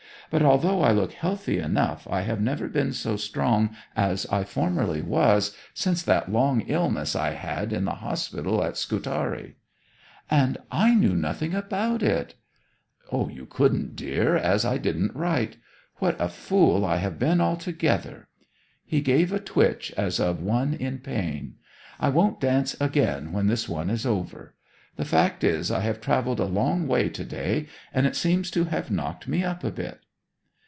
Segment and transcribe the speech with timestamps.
[0.29, 5.01] But although I look healthy enough I have never been so strong as I formerly
[5.01, 9.57] was, since that long illness I had in the hospital at Scutari.'
[10.29, 12.35] 'And I knew nothing about it!'
[13.11, 15.57] 'You couldn't, dear, as I didn't write.
[15.97, 18.29] What a fool I have been altogether!'
[18.85, 21.55] He gave a twitch, as of one in pain.
[21.99, 24.55] 'I won't dance again when this one is over.
[24.95, 28.63] The fact is I have travelled a long way to day, and it seems to
[28.63, 29.99] have knocked me up a bit.'